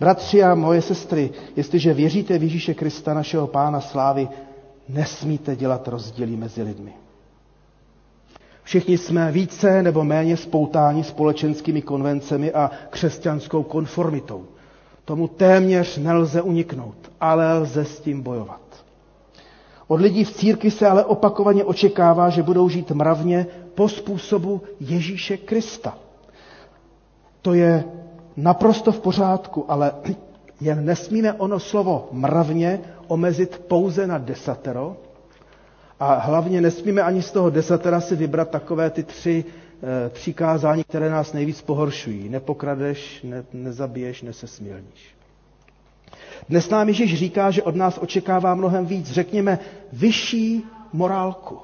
[0.00, 4.28] Bratři a moje sestry, jestliže věříte v Ježíše Krista, našeho pána slávy,
[4.88, 6.92] nesmíte dělat rozdíly mezi lidmi.
[8.62, 14.46] Všichni jsme více nebo méně spoutáni společenskými konvencemi a křesťanskou konformitou.
[15.06, 18.60] Tomu téměř nelze uniknout, ale lze s tím bojovat.
[19.88, 25.36] Od lidí v církvi se ale opakovaně očekává, že budou žít mravně po způsobu Ježíše
[25.36, 25.98] Krista.
[27.42, 27.84] To je
[28.36, 29.92] naprosto v pořádku, ale
[30.60, 34.96] jen nesmíme ono slovo mravně omezit pouze na desatero,
[36.00, 39.44] a hlavně nesmíme ani z toho desatera si vybrat takové ty tři
[40.08, 42.28] přikázání, které nás nejvíc pohoršují.
[42.28, 45.16] Nepokradeš, ne, nezabiješ, nesesmilníš.
[46.48, 49.58] Dnes nám Ježíš říká, že od nás očekává mnohem víc, řekněme,
[49.92, 51.58] vyšší morálku.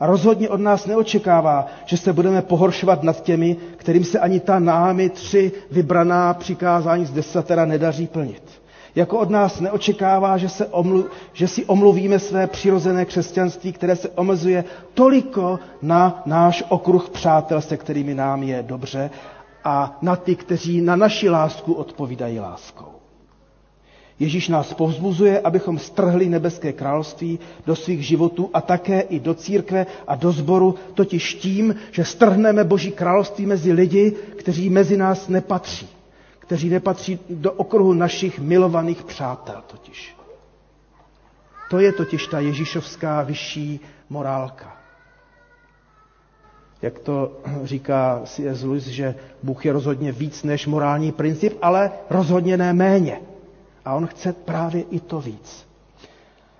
[0.00, 4.58] A rozhodně od nás neočekává, že se budeme pohoršovat nad těmi, kterým se ani ta
[4.58, 8.42] námi tři vybraná přikázání z desatera nedaří plnit.
[8.98, 14.08] Jako od nás neočekává, že, se omlu, že si omluvíme své přirozené křesťanství, které se
[14.08, 19.10] omezuje toliko na náš okruh přátel, se kterými nám je dobře,
[19.64, 22.88] a na ty, kteří na naši lásku odpovídají láskou.
[24.18, 29.86] Ježíš nás povzbuzuje, abychom strhli nebeské království do svých životů a také i do církve
[30.08, 35.97] a do sboru, totiž tím, že strhneme Boží království mezi lidi, kteří mezi nás nepatří
[36.48, 40.16] kteří nepatří do okruhu našich milovaných přátel totiž.
[41.70, 44.76] To je totiž ta ježíšovská vyšší morálka.
[46.82, 47.32] Jak to
[47.64, 48.62] říká C.S.
[48.64, 53.20] Lewis, že Bůh je rozhodně víc než morální princip, ale rozhodně ne méně.
[53.84, 55.68] A on chce právě i to víc.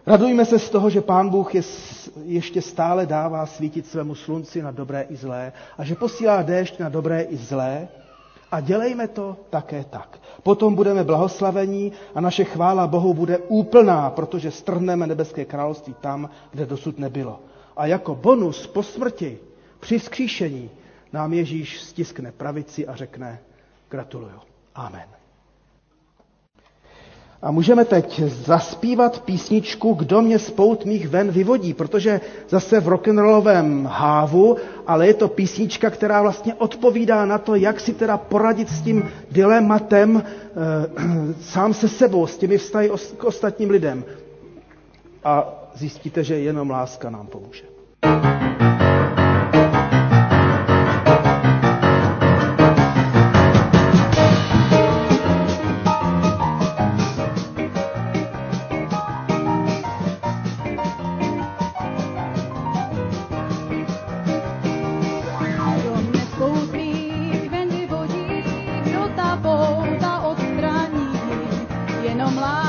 [0.07, 1.63] Radujme se z toho, že Pán Bůh je,
[2.25, 6.89] ještě stále dává svítit svému slunci na dobré i zlé a že posílá déšť na
[6.89, 7.89] dobré i zlé
[8.53, 10.19] a dělejme to také tak.
[10.43, 16.67] Potom budeme blahoslavení a naše chvála Bohu bude úplná, protože strhneme nebeské království tam, kde
[16.67, 17.41] dosud nebylo.
[17.77, 19.39] A jako bonus po smrti,
[19.81, 20.71] při skříšení,
[21.13, 23.39] nám Ježíš stiskne pravici a řekne
[23.89, 24.41] gratuluju.
[24.75, 25.18] Amen.
[27.43, 32.89] A můžeme teď zaspívat písničku Kdo mě z pout mých ven vyvodí, protože zase v
[32.89, 38.69] rock'n'rollovém hávu, ale je to písnička, která vlastně odpovídá na to, jak si teda poradit
[38.69, 40.23] s tím dilematem e,
[41.41, 44.05] sám se sebou, s těmi vztahy k ostatním lidem.
[45.25, 47.65] A zjistíte, že jenom láska nám pomůže.
[72.29, 72.68] Jenom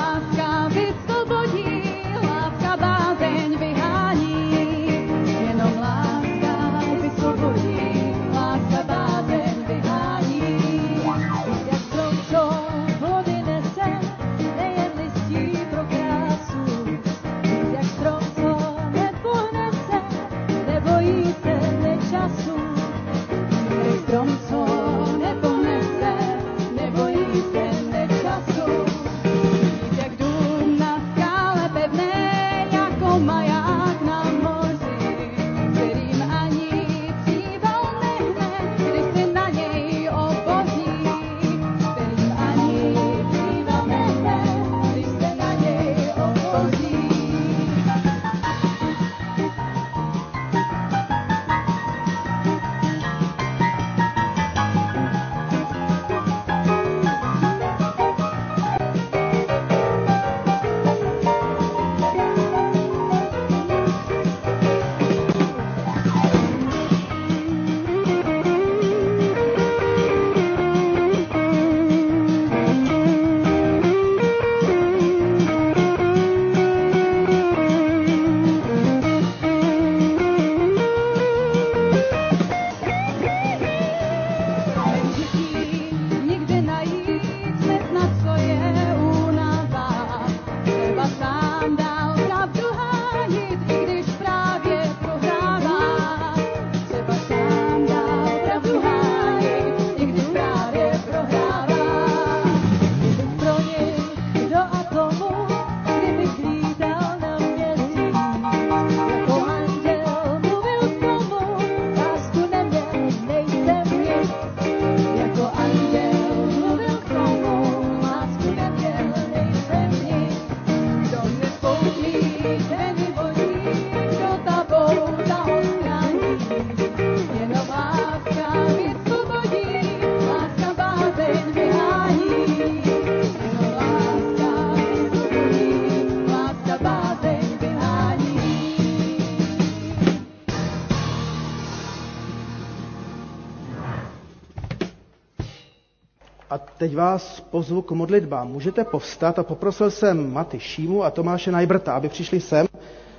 [146.90, 148.48] teď vás pozvu k modlitbám.
[148.48, 152.68] Můžete povstat a poprosil jsem Maty Šímu a Tomáše Najbrta, aby přišli sem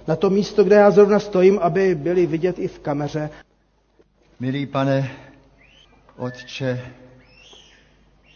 [0.06, 3.30] na to místo, kde já zrovna stojím, aby byli vidět i v kameře.
[4.40, 5.10] Milý pane,
[6.16, 6.80] Otče,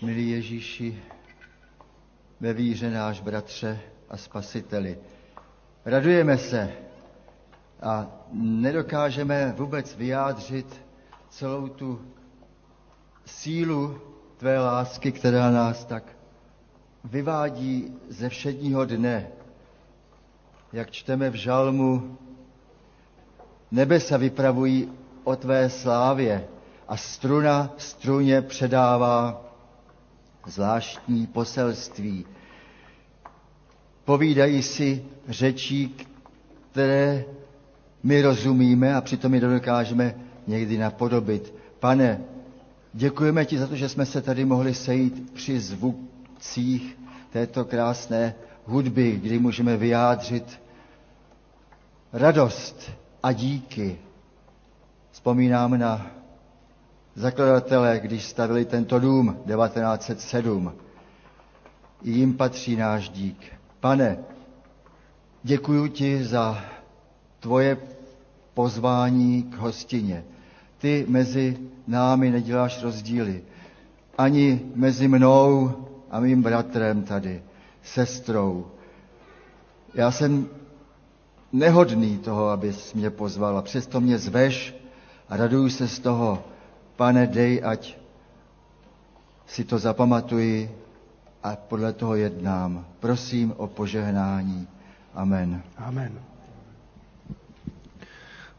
[0.02, 0.98] milý Ježíši,
[2.40, 3.78] ve víře náš bratře
[4.10, 4.98] a spasiteli.
[5.84, 6.72] Radujeme se
[7.82, 10.80] a nedokážeme vůbec vyjádřit
[11.30, 12.00] celou tu
[13.24, 16.04] sílu tvé lásky, která nás tak
[17.04, 19.26] vyvádí ze všedního dne.
[20.72, 22.18] Jak čteme v žalmu,
[23.70, 24.92] nebesa vypravují
[25.24, 26.44] o tvé slávě
[26.88, 29.44] a struna struně předává
[30.46, 32.26] zvláštní poselství.
[34.04, 35.96] Povídají si řečí,
[36.70, 37.24] které
[38.02, 40.14] my rozumíme a přitom je dokážeme
[40.46, 41.54] někdy napodobit.
[41.80, 42.20] Pane,
[42.94, 46.98] děkujeme ti za to, že jsme se tady mohli sejít při zvukcích
[47.32, 48.34] této krásné
[48.64, 50.60] hudby, kdy můžeme vyjádřit
[52.12, 52.90] radost
[53.22, 53.98] a díky.
[55.10, 56.06] Vzpomínám na
[57.14, 60.72] zakladatele, když stavili tento dům 1907.
[62.02, 63.52] I jim patří náš dík.
[63.80, 64.18] Pane,
[65.42, 66.64] děkuji ti za
[67.40, 67.76] tvoje
[68.54, 70.24] pozvání k hostině.
[70.84, 73.42] Ty mezi námi neděláš rozdíly.
[74.18, 75.72] Ani mezi mnou
[76.10, 77.42] a mým bratrem tady,
[77.82, 78.66] sestrou.
[79.94, 80.46] Já jsem
[81.52, 84.74] nehodný toho, abys mě pozval a přesto mě zveš
[85.28, 86.44] a raduju se z toho.
[86.96, 87.96] Pane, dej, ať
[89.46, 90.70] si to zapamatuji
[91.42, 92.86] a podle toho jednám.
[93.00, 94.68] Prosím o požehnání.
[95.14, 95.62] Amen.
[95.76, 96.12] Amen.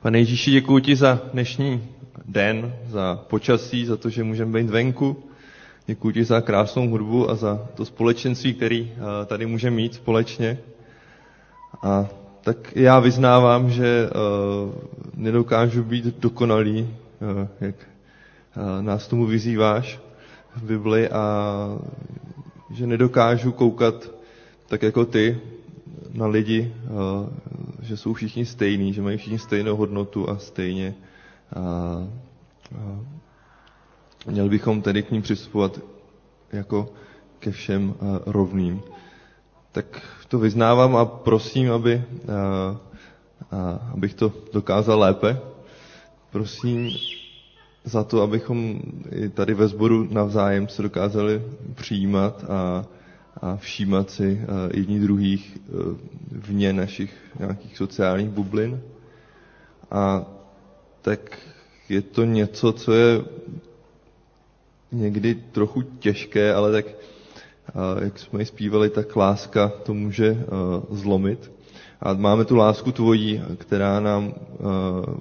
[0.01, 1.94] Pane Ježíši, děkuji ti za dnešní
[2.27, 5.23] den, za počasí, za to, že můžeme být venku.
[5.87, 10.57] Děkuji ti za krásnou hudbu a za to společenství, který eh, tady můžeme mít společně.
[11.83, 12.05] A
[12.41, 14.73] tak já vyznávám, že uh,
[15.15, 17.75] nedokážu být dokonalý, uh, jak
[18.81, 19.99] nás tomu vyzýváš
[20.55, 21.25] v Bibli a
[22.71, 24.11] že nedokážu koukat
[24.67, 25.37] tak jako ty
[26.13, 26.73] na lidi,
[27.81, 30.95] že jsou všichni stejní, že mají všichni stejnou hodnotu a stejně.
[31.55, 32.07] Uh,
[32.71, 33.05] uh,
[34.31, 35.79] měli bychom tedy k ním přistupovat
[36.51, 36.89] jako
[37.39, 37.95] ke všem
[38.25, 38.81] rovným
[39.75, 42.35] tak to vyznávám a prosím, aby, a,
[43.51, 45.39] a, abych to dokázal lépe.
[46.31, 46.89] Prosím
[47.83, 48.79] za to, abychom
[49.11, 51.41] i tady ve sboru navzájem se dokázali
[51.75, 52.85] přijímat a,
[53.41, 54.41] a všímat si
[54.73, 55.59] jední druhých e,
[56.31, 58.81] vně našich nějakých sociálních bublin.
[59.91, 60.25] A
[61.05, 61.37] tak
[61.89, 63.21] je to něco, co je
[64.91, 66.85] někdy trochu těžké, ale tak
[68.03, 70.37] jak jsme ji zpívali, tak láska to může
[70.91, 71.51] zlomit.
[72.01, 74.33] A máme tu lásku tvojí, která nám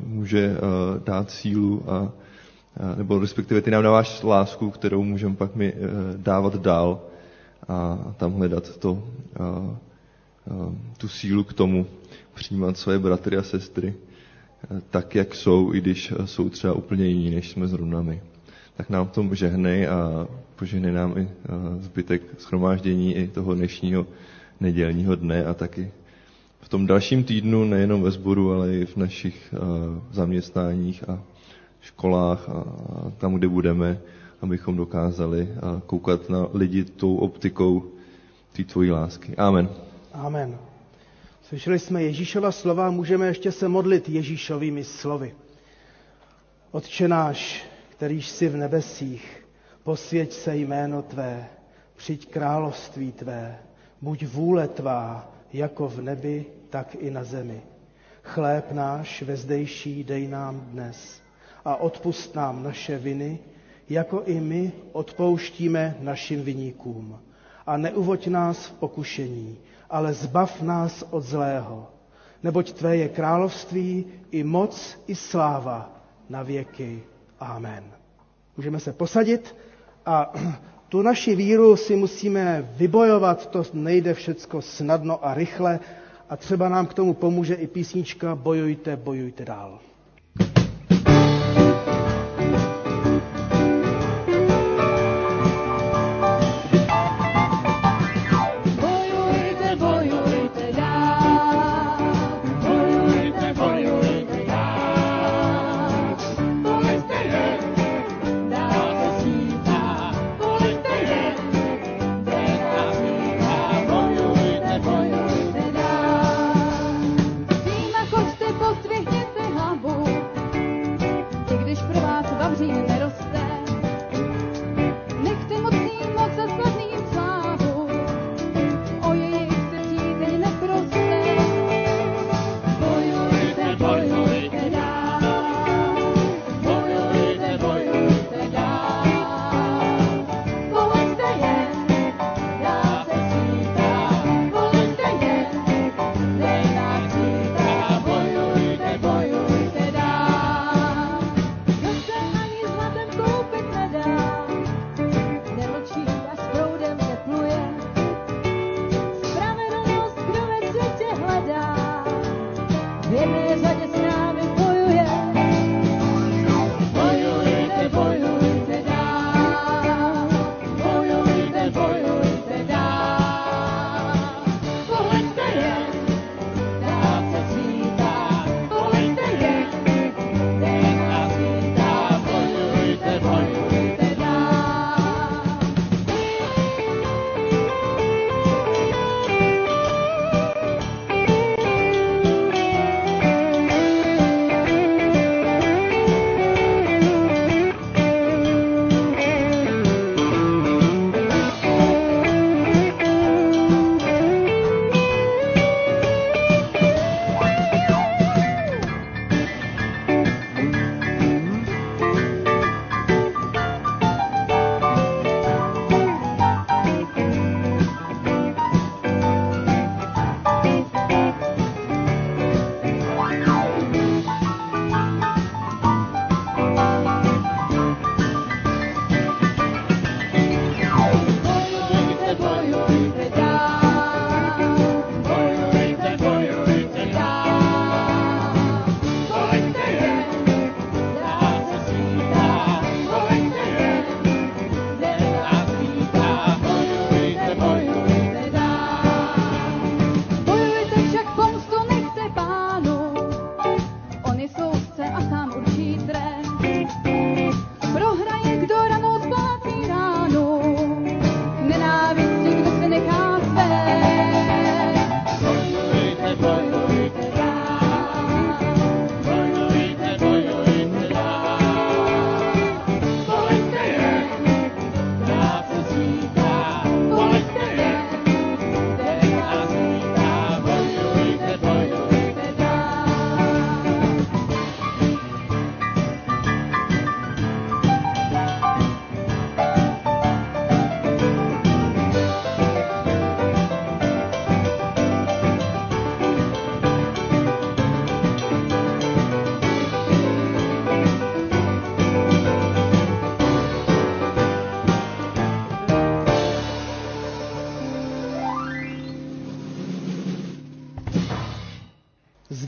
[0.06, 0.56] může
[1.04, 2.12] dát sílu a
[2.96, 5.72] nebo respektive ty nám dáváš lásku, kterou můžeme pak e,
[6.16, 7.00] dávat dál
[7.68, 9.04] a tam hledat to,
[10.96, 11.86] tu sílu k tomu,
[12.34, 14.13] přijímat své bratry a sestry e,
[14.90, 18.20] tak, jak jsou, i když jsou třeba úplně jiní, než jsme zrovna my
[18.76, 21.28] tak nám v tom žehnej a požehnej nám i
[21.80, 24.06] zbytek schromáždění i toho dnešního
[24.60, 25.90] nedělního dne a taky
[26.60, 29.54] v tom dalším týdnu, nejenom ve sboru, ale i v našich
[30.10, 31.22] zaměstnáních a
[31.80, 32.64] školách a
[33.18, 33.98] tam, kde budeme,
[34.42, 35.48] abychom dokázali
[35.86, 37.82] koukat na lidi tou optikou
[38.52, 39.36] té tvojí lásky.
[39.36, 39.68] Amen.
[40.12, 40.58] Amen.
[41.48, 45.34] Slyšeli jsme Ježíšova slova, můžeme ještě se modlit Ježíšovými slovy.
[46.70, 49.46] Otče náš, kterýž jsi v nebesích,
[49.82, 51.48] posvěť se jméno Tvé,
[51.96, 53.58] přijď království Tvé,
[54.02, 57.62] buď vůle Tvá, jako v nebi, tak i na zemi.
[58.22, 61.20] Chléb náš vezdejší dej nám dnes
[61.64, 63.38] a odpust nám naše viny,
[63.88, 67.20] jako i my odpouštíme našim viníkům.
[67.66, 69.58] A neuvoď nás v pokušení,
[69.94, 71.86] ale zbav nás od zlého.
[72.42, 75.90] Neboť Tvé je království i moc i sláva
[76.28, 77.02] na věky.
[77.40, 77.84] Amen.
[78.56, 79.54] Můžeme se posadit
[80.06, 80.32] a
[80.88, 85.80] tu naši víru si musíme vybojovat, to nejde všecko snadno a rychle
[86.28, 89.78] a třeba nám k tomu pomůže i písnička Bojujte, bojujte dál.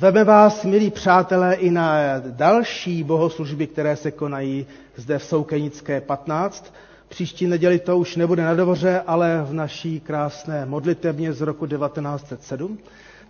[0.07, 1.99] Zveme vás, milí přátelé, i na
[2.31, 6.75] další bohoslužby, které se konají zde v Soukenické 15.
[7.09, 12.79] Příští neděli to už nebude na dvoře, ale v naší krásné modlitevně z roku 1907.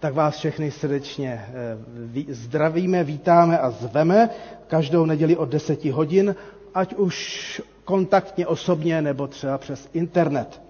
[0.00, 4.30] Tak vás všechny srdečně eh, zdravíme, vítáme a zveme
[4.66, 6.34] každou neděli od 10 hodin,
[6.74, 10.65] ať už kontaktně osobně nebo třeba přes internet.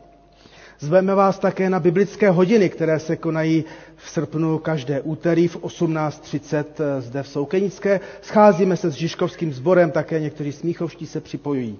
[0.79, 3.65] Zveme vás také na biblické hodiny, které se konají
[3.97, 8.01] v srpnu každé úterý v 18.30 eh, zde v Soukenické.
[8.23, 11.79] Scházíme se s Žižkovským sborem, také někteří smíchovští se připojují.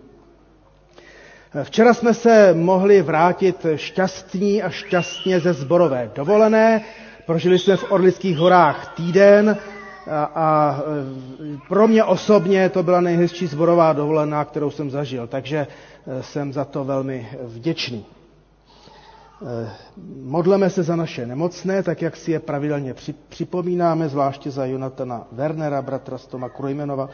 [1.55, 6.81] Eh, včera jsme se mohli vrátit šťastní a šťastně ze zborové dovolené.
[7.27, 9.57] Prožili jsme v Orlických horách týden
[10.11, 15.67] a, a eh, pro mě osobně to byla nejhezčí zborová dovolená, kterou jsem zažil, takže
[16.21, 18.05] jsem za to velmi vděčný.
[19.43, 19.71] Eh,
[20.23, 22.95] modleme se za naše nemocné, tak jak si je pravidelně
[23.29, 27.09] připomínáme, zvláště za Jonatana Wernera, bratra Stoma Krujmenova,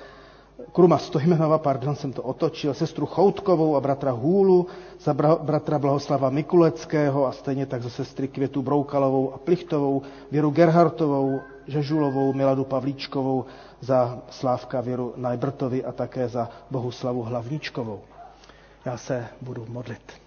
[0.73, 4.67] Kruma Stojmenova, pardon, jsem to otočil, sestru Choutkovou a bratra Hůlu,
[5.01, 11.41] za bratra Blahoslava Mikuleckého a stejně tak za sestry Květu Broukalovou a Plichtovou, Věru Gerhartovou,
[11.67, 13.45] Žežulovou, Miladu Pavlíčkovou,
[13.81, 18.01] za Slávka Věru Najbrtovi a také za Bohuslavu Hlavníčkovou.
[18.85, 20.22] Já se budu modlit.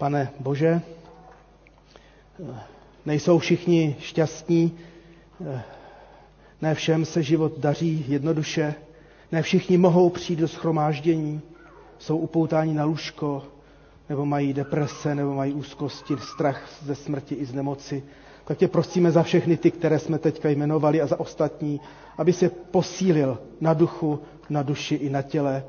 [0.00, 0.80] Pane Bože,
[3.06, 4.78] nejsou všichni šťastní,
[6.62, 8.74] ne všem se život daří jednoduše,
[9.32, 11.40] ne všichni mohou přijít do schromáždění,
[11.98, 13.42] jsou upoutáni na lůžko,
[14.08, 18.02] nebo mají deprese, nebo mají úzkosti, strach ze smrti i z nemoci.
[18.44, 21.80] Tak tě prosíme za všechny ty, které jsme teďka jmenovali a za ostatní,
[22.18, 24.20] aby se posílil na duchu,
[24.50, 25.64] na duši i na těle,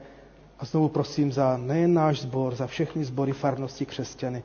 [0.61, 4.43] a znovu prosím za nejen náš sbor, za všechny sbory farnosti křesťany,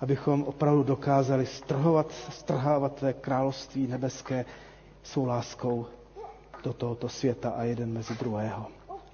[0.00, 4.44] abychom opravdu dokázali strhovat, strhávat tvé království nebeské
[5.02, 5.86] svou láskou
[6.64, 8.66] do tohoto světa a jeden mezi druhého.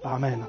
[0.03, 0.45] Amen.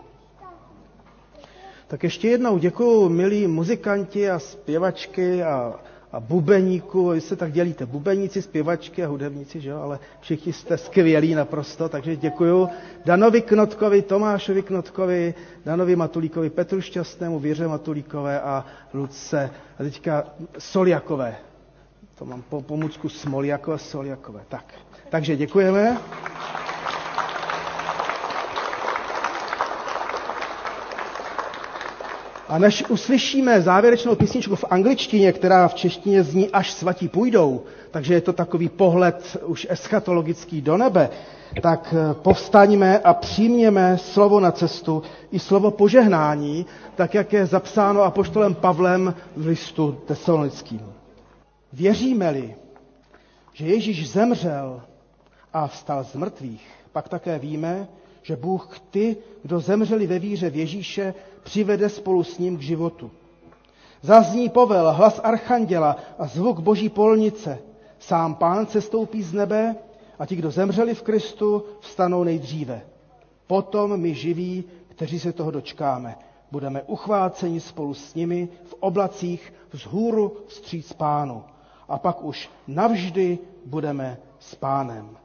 [1.87, 5.75] Tak ještě jednou děkuji milí muzikanti a zpěvačky a
[6.13, 9.81] a bubeníků, vy se tak dělíte, bubeníci, zpěvačky a hudebníci, že jo?
[9.81, 12.69] ale všichni jste skvělí naprosto, takže děkuju
[13.05, 15.35] Danovi Knotkovi, Tomášovi Knotkovi,
[15.65, 20.25] Danovi Matulíkovi, Petru Šťastnému, Věře Matulíkové a Luce a teďka
[20.59, 21.37] Soljakové.
[22.19, 24.41] To mám po pomůcku Smoljakové, Soljakové.
[24.49, 24.75] Tak,
[25.11, 25.97] Takže děkujeme.
[32.49, 38.15] A než uslyšíme závěrečnou písničku v angličtině, která v češtině zní až svatí půjdou, takže
[38.15, 41.09] je to takový pohled už eschatologický do nebe,
[41.63, 48.03] tak eh, povstaňme a přijměme slovo na cestu i slovo požehnání, tak jak je zapsáno
[48.03, 50.81] apoštolem Pavlem v listu tesalonickým.
[51.73, 52.55] Věříme-li,
[53.53, 54.83] že Ježíš zemřel
[55.53, 57.89] a vstal z mrtvých, pak také víme,
[58.27, 63.11] že Bůh ty, kdo zemřeli ve víře v Ježíše, přivede spolu s ním k životu.
[64.03, 67.59] Zazní povel, hlas archanděla a zvuk boží polnice.
[67.99, 69.77] Sám pán se stoupí z nebe
[70.19, 72.83] a ti, kdo zemřeli v Kristu, vstanou nejdříve.
[73.47, 76.17] Potom my živí, kteří se toho dočkáme.
[76.51, 81.45] Budeme uchváceni spolu s nimi v oblacích vzhůru vstříc pánu.
[81.89, 85.17] A pak už navždy budeme s pánem.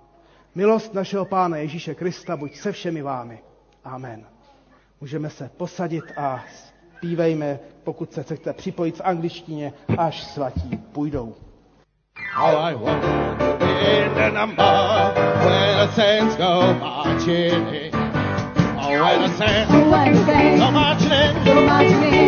[0.55, 3.39] Milost našeho Pána Ježíše Krista buď se všemi vámi.
[3.83, 4.25] Amen.
[5.01, 6.43] Můžeme se posadit a
[6.97, 11.35] zpívejme, pokud se chcete připojit v angličtině, až svatí půjdou.
[12.33, 13.01] How I want
[13.39, 14.65] to be in the number
[15.43, 17.93] when the saints go marching.
[18.77, 21.45] Oh, when the saints When the saints go marching.
[21.45, 22.20] go marching Oh,